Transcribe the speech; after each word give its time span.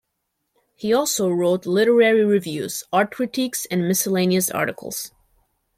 He 0.75 0.95
also 0.95 1.29
wrote 1.29 1.67
literary 1.67 2.25
reviews, 2.25 2.83
art 2.91 3.11
critiques, 3.11 3.67
and 3.69 3.87
miscellaneous 3.87 4.49
articles. 4.49 5.11